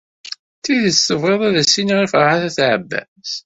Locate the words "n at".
2.43-2.59